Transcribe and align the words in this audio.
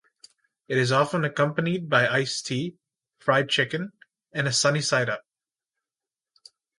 It 0.67 0.79
is 0.79 0.91
often 0.91 1.23
accompanied 1.25 1.87
by 1.87 2.07
iced 2.07 2.47
tea, 2.47 2.75
fried 3.19 3.49
chicken 3.49 3.93
and 4.33 4.47
a 4.47 4.51
sunny-side-up. 4.51 5.23